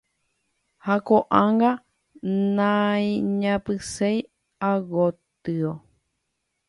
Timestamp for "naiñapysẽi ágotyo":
2.57-5.71